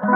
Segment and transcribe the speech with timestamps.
[0.00, 0.06] こ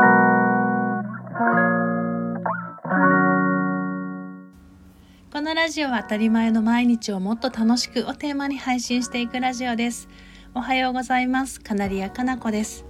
[5.43, 10.09] のラジオは当たり前の毎日をもっと楽しくをテーマに配信していくラジオです。
[10.55, 11.61] おはようございます。
[11.61, 12.87] カナリアかなこです。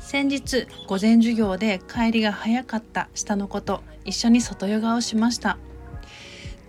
[0.00, 5.58] 先日午前授業で帰りが早かった下の子と一緒に外ヨガをしました。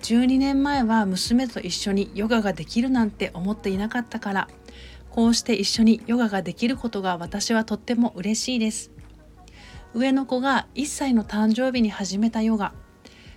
[0.03, 4.47] 12年前は娘と一緒にヨガができるなんて思っていなかったから
[5.09, 8.92] こうして一緒にヨガができることが私はとっても嬉しいです。
[9.93, 12.73] 上の子が1歳の誕生日に始めたヨガ。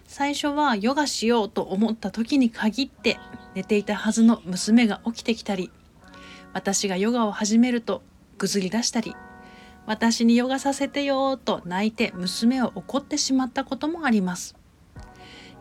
[0.06, 3.18] 最初はヨガしようと思った時に限って
[3.54, 5.70] 寝ていたはずの娘が起きてきたり
[6.52, 8.02] 私がヨガを始めると
[8.38, 9.16] ぐずり出したり
[9.84, 14.56] 私にヨガさせてよと泣いて娘を怒ってしまったこともあります。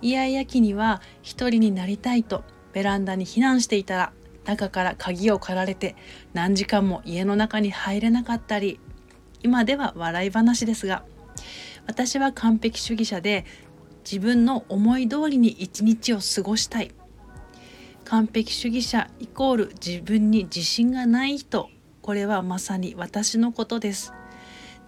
[0.02, 2.44] イヤイヤ期には一人になりたいと
[2.74, 4.14] ベランダに避難していたら
[4.46, 5.96] 中から鍵を借られて
[6.34, 8.80] 何時間も家の中に入れなかったり
[9.46, 11.04] 今では笑い話ですが
[11.86, 13.46] 私は完璧主義者で
[14.04, 16.92] 自分の思い通りに一日を過ごしたい。
[18.06, 21.70] 完璧主義者イコール自分に自信がない人。
[22.02, 24.14] これはまさに私のことです。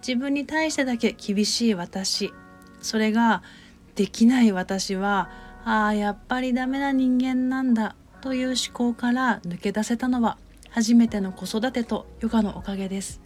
[0.06, 2.32] 自分に対してだけ厳しい私。
[2.80, 3.44] それが
[3.94, 5.30] できない私は
[5.64, 7.94] ああやっぱりダメな人間なんだ。
[8.20, 10.38] という思考から抜け出せたのは
[10.70, 13.20] 初めての子育てとヨガのおかげです。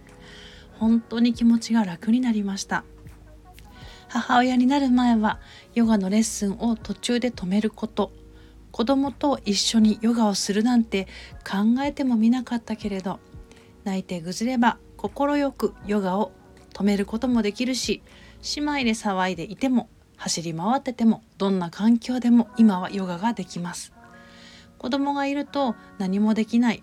[0.83, 2.83] 本当に気持ちが楽になりました。
[4.09, 5.39] 母親になる前は
[5.75, 8.11] ヨガのレッスンを途中で止めること。
[8.73, 11.07] 子供と一緒にヨガをするなんて
[11.49, 13.21] 考えてもみなかったけれど
[13.85, 16.33] 泣いてぐずれば快くヨガを
[16.73, 18.03] 止めることもできるし
[18.57, 23.93] 姉妹で騒いでいても走り回っててもどんな環境でも今はヨガができます。
[24.79, 26.83] 子供がいると何もできない。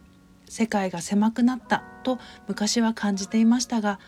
[0.49, 3.99] 世界が狭くなったと昔は感じていましたが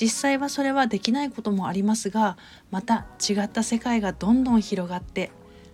[0.00, 2.38] 実際はそれはできないこともありますが
[2.70, 5.30] また違った世界がどんどん広がって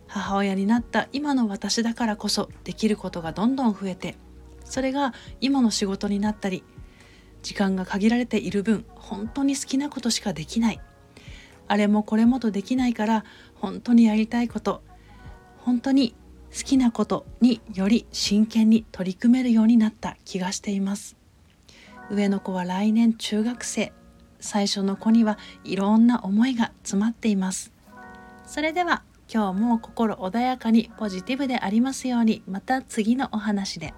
[0.09, 4.16] 母親になった今の私だからこそできることがどんどん増えて
[4.65, 6.65] それが今の仕事になったり
[7.43, 10.81] 時間が限られている分本当に好きなことしかできない。
[11.69, 14.83] あれもこれもとできないから本当にやりたいこと
[15.59, 16.15] 本当に
[16.53, 21.17] 好きなことにより真剣に取り組めるようになった気がしています。
[22.11, 23.93] 上の子は来年中学生。
[24.39, 27.73] 最初の子にはいろんな思いが詰まっています。
[28.47, 29.03] それでは
[29.33, 33.93] 今日も心穏やかにポジティブでありますようにまた次のお話で。